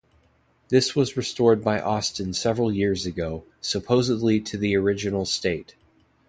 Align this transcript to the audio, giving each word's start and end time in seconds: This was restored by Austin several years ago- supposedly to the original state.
This 0.69 0.95
was 0.95 1.15
restored 1.15 1.63
by 1.63 1.79
Austin 1.79 2.33
several 2.33 2.73
years 2.73 3.05
ago- 3.05 3.43
supposedly 3.61 4.39
to 4.41 4.57
the 4.57 4.75
original 4.75 5.25
state. 5.27 5.75